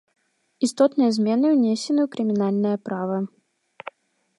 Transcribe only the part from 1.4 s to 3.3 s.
ўнесены ў крымінальнае права.